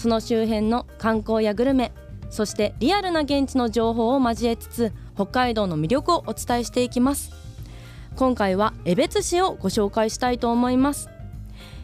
[0.00, 1.92] その周辺の観光やグルメ
[2.30, 7.32] そしてリアルな現地の情報を交えつつ北海道の魅力をお伝えしていきます。
[8.16, 11.10] 今回は江別市をご紹介したいと思います。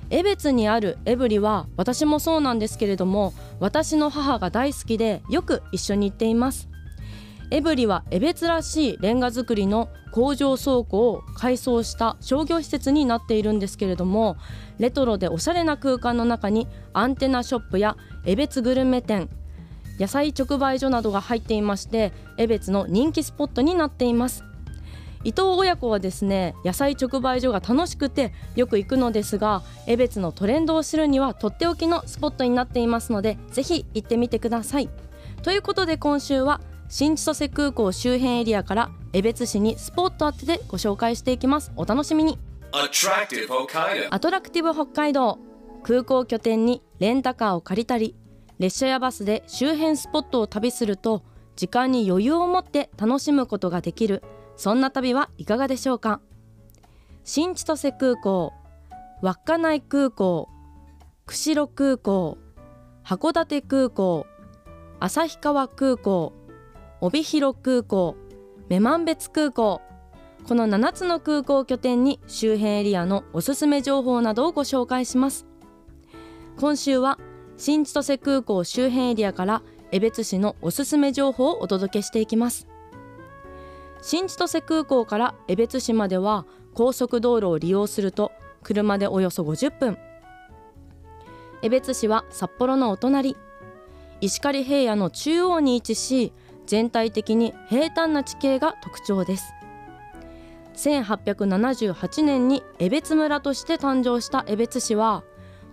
[0.09, 6.71] 江別にあるエブリは私もそうなんですけれども私の母が大好きでよく一緒に行っています。
[7.51, 14.37] エブリは江別らしいレンガ造りの工場倉庫を改装した商業施設になっているんですけれども
[14.79, 19.29] レトロでおしゃれな空間の中にアンテナショップや江別グルメ店
[20.01, 24.45] 野菜直売所などが入っていまして江別の人気スポットになっています。
[25.25, 34.89] 伊藤親子はですね野菜直売所が楽しくてよく行くのですが江別のトレンドを知るにはとっておきのスポットになっていますのでぜひ行ってみてください。
[35.43, 41.73] ということで今週は新千歳空港周辺エリアから江別市にスポット当ててご紹介していきます。
[41.77, 42.39] お楽しみに.
[42.73, 42.89] ア
[44.21, 45.39] トラクティブ北海道。
[45.83, 48.17] 空港拠点にレンタカーを借りたり
[48.59, 51.23] 列車やバスで周辺スポットを旅すると
[51.55, 54.23] 時間に余裕を持って楽しむことができる。
[54.57, 56.21] そんな旅はいかがでしょうか。
[57.25, 58.53] 新千歳空港。
[59.23, 60.49] 稚内空港。
[61.25, 62.39] 釧路空港。
[63.05, 64.27] 函館空港。
[65.01, 66.33] 旭川空港
[67.03, 68.17] 帯広空港
[68.71, 69.83] 女満別空港。
[70.49, 75.47] この7つの空港拠点に周辺エリアのおすすめ情報などをご紹介します。
[76.59, 77.19] 今週は
[77.59, 79.63] 新千歳空港周辺エリアから
[79.93, 82.67] 江別市のおすすめ情報をお届けしていきます。
[84.01, 89.99] 新千歳空港から江別市までは高速道路を利用すると車でおよそ50分。
[91.61, 93.37] 江別市は札幌のお隣
[94.21, 96.33] 石狩平野の中央に位置し
[96.67, 99.55] 全体的に平坦な地形が特徴です。
[100.75, 105.25] 1878年に江別村として誕生した江別市は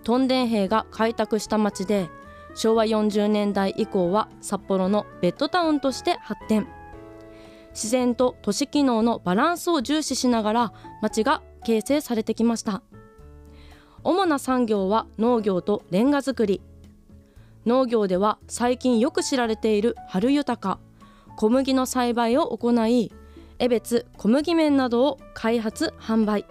[0.03, 2.09] 屯田兵が開拓した町で
[2.55, 6.67] 昭和40年代以降は札幌のベッドタウンとして発展。
[7.71, 12.83] 自然と都市機能のバランスを重視しながら町が形成されてきました。
[14.03, 16.61] 主な産業は農業とレンガ作り。
[17.65, 20.79] 農業では最近よく知られている春豊
[21.35, 23.11] 小麦の栽培を行い
[23.59, 26.45] 江別小麦麺などを開発販売。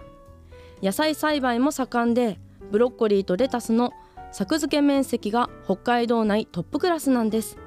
[0.81, 2.39] 野菜栽培も盛んで
[2.71, 3.91] ブロッコリーとレタスの
[4.31, 7.57] 作付け面積が北海道内トップクラスなんです。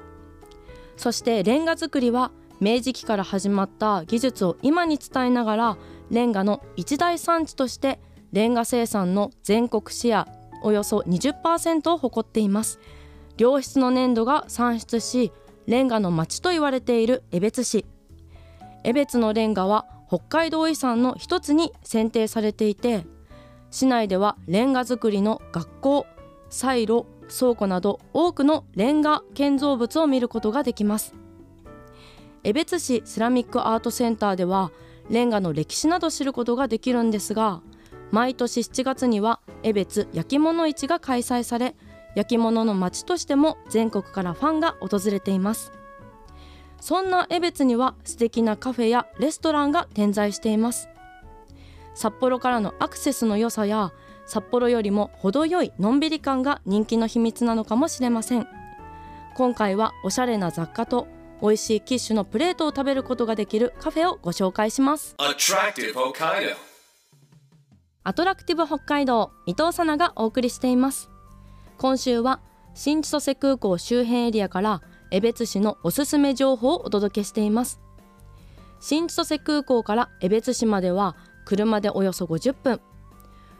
[0.97, 5.77] そしてレンガ作りは明治期から始まった技術を今に伝えながら
[6.09, 7.99] レンガの一大産地として
[8.33, 10.27] レンガ生産の全国シェア
[10.63, 12.79] およそ20%を誇っています。
[13.37, 15.31] 良質の粘土が産出し
[15.67, 17.85] レンガの町と言われている江別市。
[18.83, 23.05] 江別のレンガは北海道遺産の一つに選定されていて
[23.69, 26.07] 市内ではレンガ作りの学校
[26.49, 31.13] サイロ倉庫など多くのレンガ建造物を見ることができます。
[32.43, 34.71] 江別市セラミックアートセンターでは
[35.09, 37.61] レンガの歴史など知ることができるんですが
[38.11, 41.75] 毎年7月には江別焼き物市が開催され
[42.17, 45.71] 焼き物の街としても全国からファンが訪れています。
[46.81, 50.89] そんな江別には素敵なカフェやレストランが点在しています。
[51.93, 53.91] 札幌からのアクセスの良さや
[54.25, 58.47] 札幌よりも程よいのんびり感が人気の秘密なのかもしれません。
[59.35, 61.07] 今回はおしゃれな雑貨と
[61.43, 65.15] 美味しいキッシュのプレートを食べることができるカフェをご紹介します.
[68.03, 71.11] アトラクティブ北海道伊藤さながお送りしています
[71.77, 72.39] 今週は
[72.73, 74.81] 新千歳空港周辺エリアから
[75.11, 77.79] 江別市のおすすめ情報をお届けしています。
[78.79, 81.15] 新千歳空港から江別市までは
[81.45, 82.81] 車でおよそ50分。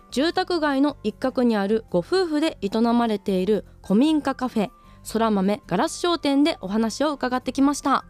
[0.09, 4.69] 住宅街の一角にあるご夫婦で営まれている古民家カフェ
[5.13, 8.03] 空豆ガラス商店でお話を伺ってきました。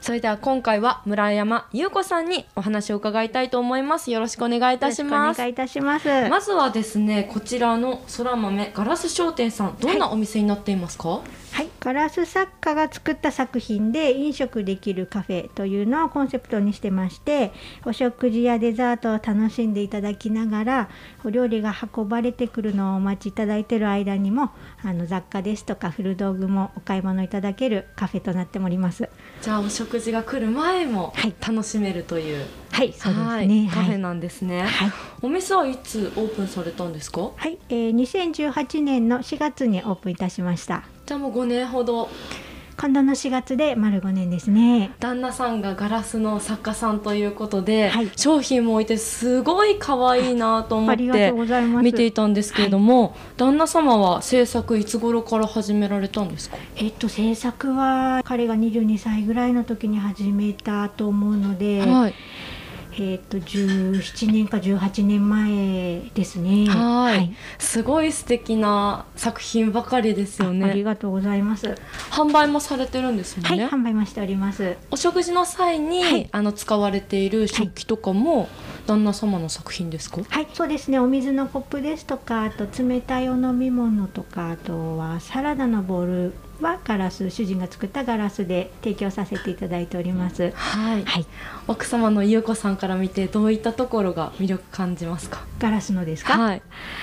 [0.00, 6.08] それでは今回は村山優子さんにお話を伺いたいと思いますよろしくお願いいたしますお願いいたします。
[6.28, 17.52] まずはですねこちらの空豆ガラス商店さんどんなお店になっていますか、はい、ガラス作家が作った作品で飲食できるカフェというのをコンセプトにしてまして
[17.84, 20.88] お食事やデザートを楽しんでいただきながら
[21.24, 24.50] お料理が運ばれてくるのをお待ちいただいている間にも
[24.82, 29.08] あの雑貨ですとか古道具もお買い物いただけるカフェとなっております。
[29.40, 31.34] じゃあお食事が来る前もはい。
[31.40, 33.48] 楽しめるという、はい、そうですはい。
[33.48, 33.66] ね。
[33.68, 33.84] はい。
[33.84, 34.92] カフェなんですね、はい。
[35.22, 37.30] お店はいつオープンされたんですか？
[37.36, 40.84] はい、えー、2018年の4月にオープンいたしました。
[41.06, 42.08] じゃあもう5年ほど
[42.80, 44.92] 今度の4月で丸5年ですね。
[45.00, 51.32] 旦那さんがガラスの作家さんということで、はい商品も置いてすごい可愛いなと思って。
[51.82, 56.56] 見ていたんですけれども、旦那様は制作いつ頃から始められたんですか？
[56.76, 62.14] えっと制作は彼が22歳ぐらいの時に始めたと思うので、はい
[63.04, 66.66] えっと17年か18年前ですね。
[66.66, 71.74] はいすごい素敵な作品ばかりですよあありねがとうございます。
[72.10, 74.76] 販売もされてるんですよはい、ね、販売もしております。
[74.90, 78.48] お食事の際に、はいあの使われている食器とかも
[78.86, 80.98] 旦那様の作品ですか、はい、そうですね。
[80.98, 90.52] お水のコップですとか、あと冷たいお飲み物とか、あとはサラダのボウルはガラス、主人が作ったガラスで提供させていただいております。
[90.54, 91.04] はい。
[91.04, 91.26] はい、
[91.66, 95.44] 奥様の優子さんから見てどういったところが魅力感じますか？
[95.58, 96.38] ガラスのですか？
[96.38, 96.62] はい。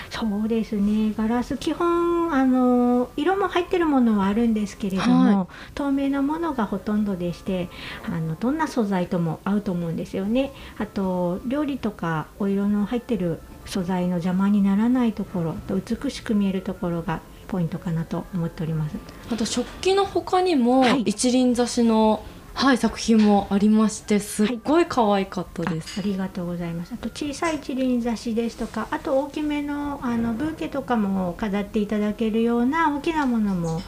[0.09, 1.13] そうですね。
[1.17, 7.69] ガラス基本あの色も入ってるものはあるんですけれども、は透明なものがほとんどでして
[8.07, 10.51] あのどんな素材とも合うと思うんですよね。
[10.77, 17.21] あと料理とかお色の入ってる素材の邪魔にならないところと美しく見えるところが
[17.55, 18.97] ポイントかなと思っております。
[19.31, 21.03] あと食器の他にも、はい。
[21.03, 22.21] 一輪挿しの、
[22.53, 26.93] はい、作品もありましてすっごい可愛かったです、あありがとうございます。
[26.93, 33.81] あと小さい一輪挿しですとかあと大きめのあのブーケとかも飾っていただけるような大きなものも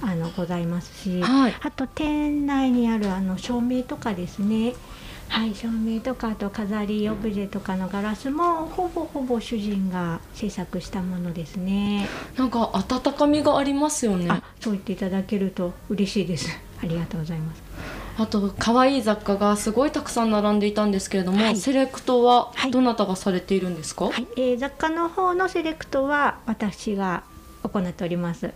[0.00, 1.54] あのございますし、はい。
[1.60, 4.74] あと店内にあるあの照明とかですね
[5.32, 12.06] はい照明とかあと飾りオブジェとかのガラスもほぼほぼ主人が制作したものですね、
[12.36, 14.26] なんか温かみがありますよね。
[14.28, 16.50] あそう言っていただけると嬉しいです。
[16.82, 17.62] ありがとうございます。
[18.18, 21.56] あと可愛い雑貨がすごいたくさん並んでいたんですけれども、はい。
[21.56, 22.70] セレクトははい。
[22.70, 27.24] どなたがされているんですか、はい、えー雑貨の方のセレクトは私が
[27.62, 28.50] 行っております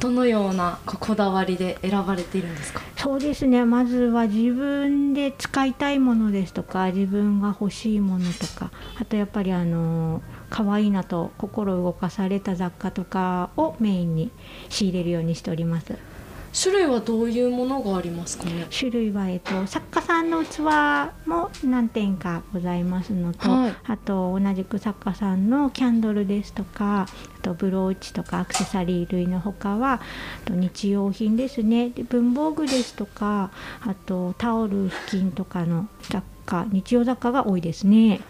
[0.00, 2.80] どのようなこだわりで選ばれているんですか？
[2.96, 3.64] そうですね。
[3.64, 14.30] まずは自分で使いたいものですとか自分が欲しいものとかあとやっぱりあの可愛いなと心動かされた雑貨とかをメインに
[14.68, 15.96] 仕入れるようにしております。
[16.52, 18.66] 種類はどういうものがありますかね？
[18.70, 20.60] 種類は、えっと、作家さんの器
[21.26, 23.74] も何点かございますのと、はい。
[23.86, 30.00] あと同じく作家さんのキャンドルですとかあとブローチとかアクセサリー類のほかはあ
[30.44, 31.90] と日用品ですね。
[31.90, 33.50] で文房具ですとか
[33.82, 38.20] あとタオル布巾とかの雑貨日用雑貨が多いですね。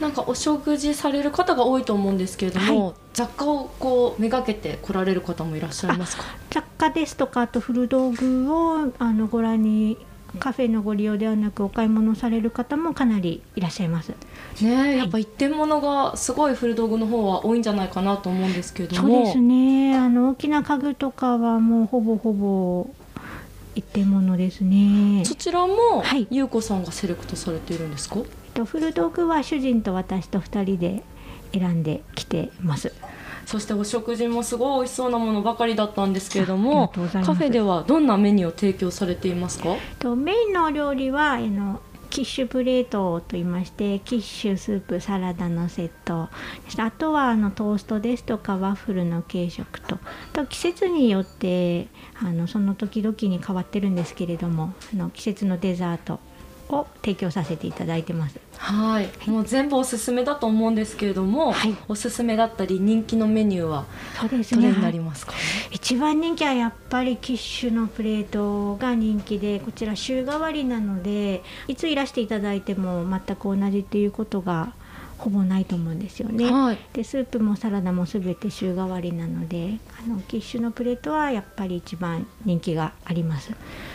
[0.00, 6.24] なんかお食事される方が多いと思うんですけれども、は雑貨をこうめがけて来られる方もいらっしゃいますか？
[6.50, 9.96] 雑貨ですとかあと古道具をあのご覧に
[10.38, 14.10] カフェのご利用ではなくお買い物される方もかなりいらっしゃいます。
[14.60, 19.96] ねえやっぱ一点物がすごい古道具の方は多いんじゃないかなと思うんですけれどそうもですね。
[19.96, 22.90] あの大きな家具とかはもうほぼほぼ
[23.74, 25.24] 一点物ですね。
[25.24, 26.26] そちらも、はい。
[26.30, 28.16] 優子さんがセレクトされているんですか？
[28.56, 31.02] と古道具は主人と私と2人で
[31.52, 32.92] 選んできてます。
[33.44, 37.00] そしてお食事もすごい美味しそうなものばかりだったんですけれどもカ
[37.32, 39.76] フェではどんなメニューを提供されていますか？
[40.00, 46.28] とメインのお料理はあのキッシュプレートといいましてキッシュスープサラダのセット
[46.78, 49.96] あとはあのトーストですとかワッフルの軽食と。
[49.96, 49.98] あ
[50.32, 51.86] と季節によって
[52.20, 56.18] あのその時々に変わってるんですけれどもあの季節のデザート
[56.68, 58.38] を提供させていただいてます。
[58.58, 59.30] はい。
[59.30, 61.76] もう全部おすすめだと思うんですけれども、はい。
[61.88, 63.84] おすすめだったり人気のメニューは
[64.22, 65.34] どれになりますか、
[65.70, 74.72] 一番人気はやっぱりキッシュのプレートが人気でこちら週替わりなのでいついらしていただいても全く同じっていうことが
[75.18, 76.50] ほぼないと思うんですよね。
[76.50, 76.78] はい。
[76.92, 83.52] でスープもサラダも全て週替わりなのであのキッシュのプレートはやっぱり一番人気があります。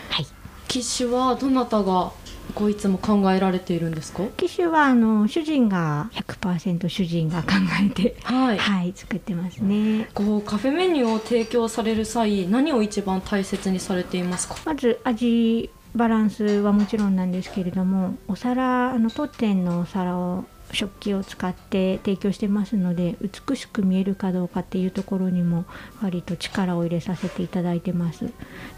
[0.09, 0.25] はい。
[0.67, 2.11] キッシュはどなたが
[2.51, 4.23] こういつも考えられているんですか？
[4.37, 7.49] キッシュはあの主人が100%主人が考
[7.83, 10.09] えてはい、はい作ってますね。
[10.13, 14.55] こうカフェメニューを提供される際何を一番大切にされていますか？
[14.65, 25.65] まず味バランスはもちろんなんですけれどもお皿あの当店のお皿を食器を使って提供してますので美しく見えるかどうかっていうところにも
[26.01, 28.31] 割と力を入れさせていただいてます。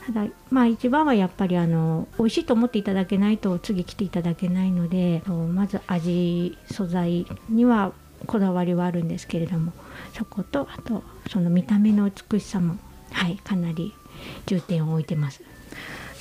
[0.06, 7.94] ただまあ一番はやっぱりあの美味しいと思っていただけないと次来ていただけないのでまず味素材には
[8.26, 9.74] こだわりはあるんですけれども
[10.14, 12.78] そことあとその見た目の美しさも
[13.12, 13.94] はいかなり
[14.46, 15.42] 重点を置いてます。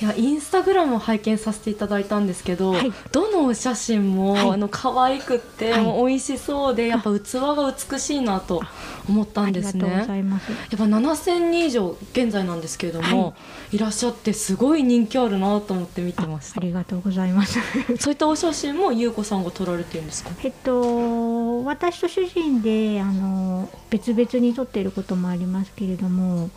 [0.01, 2.91] いやインスタグラムを拝見させていただいたんですけど、はい。
[3.11, 4.49] どのお写真も、はい。
[4.51, 5.85] あの可愛くって、はい。
[6.07, 8.61] 美味しそうでやっぱ器が美しいなと
[9.07, 10.19] 思ったんですありがとうござね。
[10.19, 10.51] います。
[10.51, 13.35] やっぱ7000人以上現在なんですけれども、
[13.71, 16.59] い、らっしゃってすごい人気あるなと思って見てました。
[16.59, 17.59] ありがとうございます。
[17.99, 20.31] そういったお写真も優子さんが撮られてるんですか？
[20.43, 26.49] えっと私と主人であの別々に撮っていることもありますけれども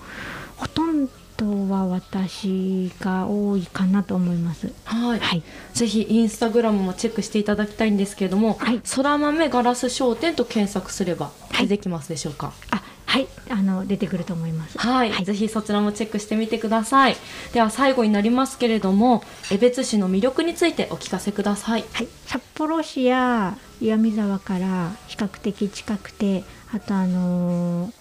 [0.57, 1.13] ほとんど
[1.45, 4.73] は私が多いかなと思います。
[4.85, 5.43] はい、はい。
[5.75, 8.81] ぜひインスタグラムもチェックしていただきたいんですけれども、はい。
[8.95, 11.69] 空豆ガラス商店と検索すればはい。
[11.69, 13.29] 出てきますでしょうか、あはい。
[13.49, 14.79] あの出てくると思います。
[14.79, 17.17] はい、ぜひそちらもチェックしてみてください。
[17.53, 21.85] では最後になりますけれども江別市の魅力についてお聞かせください。
[21.93, 27.93] はい、札幌市や岩見沢から比較的近くてあとあのー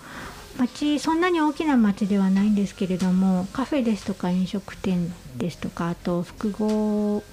[0.58, 7.24] 町そんなに大きな町ではないんですけれどもカフェですとか飲食店ですとかあと複合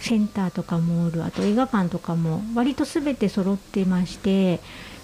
[0.00, 4.60] センターとかモールあと映画館とかも割と全て揃ってまして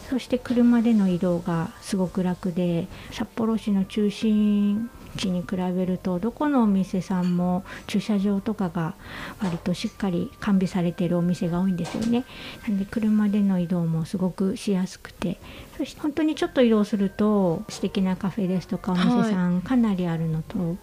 [0.08, 8.94] そして車での移動がすごく楽で札幌市の中心地に比べるとどこのお店さんも駐車場とかが
[9.40, 12.25] 割としっかり完備されているお店が多いんですよね。
[12.66, 15.38] なので車での移動もすごくしやすくて
[15.76, 20.76] そして本当にちょっと移動すると素敵なカフェですとかお店さんかなりあるのと、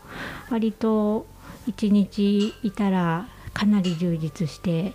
[0.49, 1.25] 割と
[1.67, 4.93] 一日いたらかなり充実して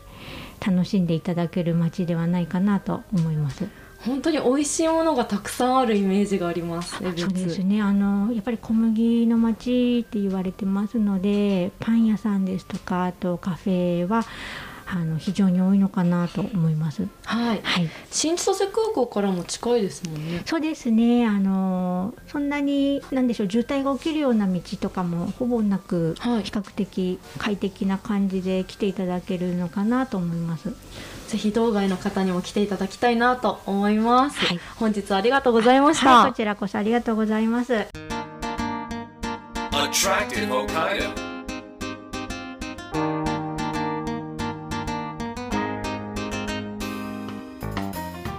[0.67, 3.69] 楽しんでいただける街ではないかなと思います。
[4.07, 7.83] 本当に美味しいものがたくさんあるイメージがありますそうですね。
[7.83, 14.25] あのやっぱり小麦の町って言われてますのでパン屋さんですとかあとカフェは
[14.89, 17.09] あの非常に多いのかなと思います。
[17.25, 17.61] はい。
[17.65, 17.91] はい。
[18.13, 20.43] 新千歳空港からも近いですもんね。
[20.47, 21.27] そうですね。
[21.27, 26.45] あのそんなに何でしょう渋滞が起きるような道とかもほぼなく、はい。
[26.45, 30.73] 比較的快適な感じで来ていただけるのかなと思います。
[31.27, 37.87] ぜひ道外の方にも来ていただきたいなと思います、はい本日はありがとうございました、はい、こちらこそありがとうございます。
[39.73, 41.27] Attractive Hokkaido.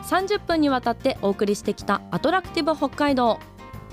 [0.07, 3.39] 30分にわたってお送りしてきたアトラクティブ北海道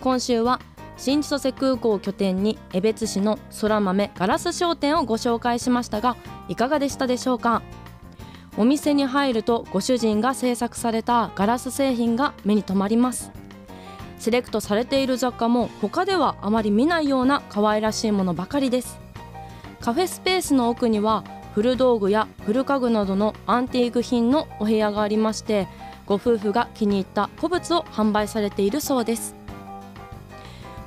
[0.01, 0.61] 今週は
[0.97, 6.17] 新千歳空港を拠点に江別市の空豆ガラス商店をご紹介しましたが
[6.49, 7.63] いかがでしたでしょうか？
[8.57, 13.33] お店に入るとご主人が制作されたガラス製品が目に留まります。
[14.19, 18.99] セレクトされている雑貨も他ではあまり見ないような可愛らしいものばかりです。
[19.81, 25.69] カフェスペースの奥には古道具や古家具などのアンティーク品のお部屋がありまして
[26.07, 29.35] ご夫婦が気に入った古物を販売されているそうです。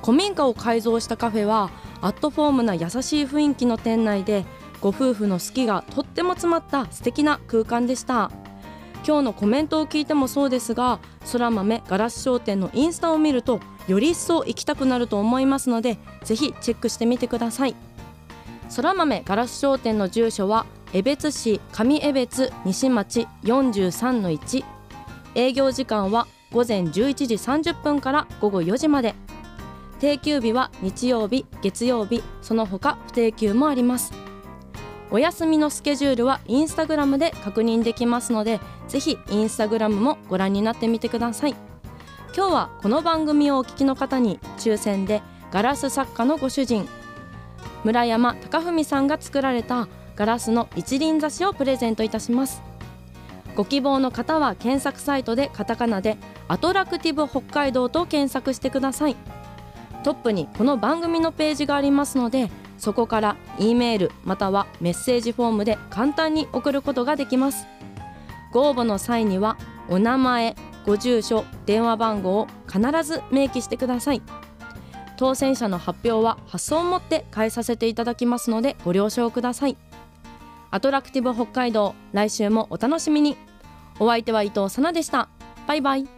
[0.02, 1.70] 古民家を改造したカフェは
[2.00, 4.46] アットフォームな優しい雰囲気の店内で
[4.80, 8.30] ご夫婦の好きがとっても詰まった素敵な空間でした。
[9.06, 10.98] 今日のコメントを聞いてもそうですが
[11.32, 17.76] 空豆ガラス商店のインスタを見るとより一層行きたくなると思いますのでぜひチェックしてみてください。
[18.76, 24.64] 空豆ガラス商店の住所は江別市上江別西町43-1
[25.34, 26.90] 営業時間は午前11
[27.26, 29.14] 時30分から午後4時まで。
[30.00, 34.27] 定休日は日曜日月曜日その他不定休もあります。
[35.10, 41.54] お休みのスケジュールはインスタグラムで確認できますのでぜひインスタグラムもご覧になってみてください。
[42.36, 46.86] 今日はこの番組をお聞きの方に抽選でガラス作家のご主人
[47.84, 52.62] 村山貴文さんが作られたガラスの一輪挿しをプレゼントいたします。
[53.56, 59.16] ご希望の方は検索サイトでカタカナでアトラクティブ北海道と検索してください。
[60.04, 67.66] トップにこの番組のページがありますのでそこから E メールまたはメッセージフォームで簡単に送ることができます。
[68.52, 69.58] ご応募の際には
[69.88, 70.56] お名前
[70.86, 74.22] ご住所電話番号を必ず明記してください。
[75.16, 79.76] 当選者の発表は発送をもって返させていただきますのでご了承ください。
[80.70, 83.36] アトラクティブ北海道来週もお楽しみに。
[83.98, 85.28] お相手は伊藤さなでした。
[85.66, 86.17] バイバイ。